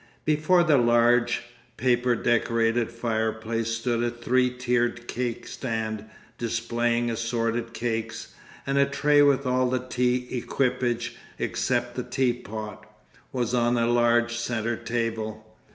[0.25, 1.41] Before the large,
[1.77, 6.05] paper decorated fireplace stood a three tiered cake stand
[6.39, 8.33] displaying assorted cakes,
[8.65, 12.87] and a tray with all the tea equipage except the teapot,
[13.31, 15.55] was on the large centre table.